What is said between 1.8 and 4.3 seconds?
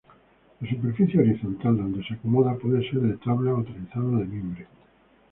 se acomoda puede ser de tablas o trenzado de